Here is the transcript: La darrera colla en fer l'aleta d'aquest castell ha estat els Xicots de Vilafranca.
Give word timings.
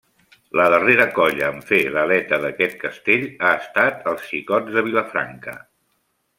La 0.59 0.63
darrera 0.73 1.05
colla 1.17 1.49
en 1.55 1.59
fer 1.67 1.81
l'aleta 1.97 2.41
d'aquest 2.45 2.75
castell 2.85 3.29
ha 3.45 3.53
estat 3.65 4.11
els 4.13 4.27
Xicots 4.33 4.77
de 4.79 4.87
Vilafranca. 4.91 5.59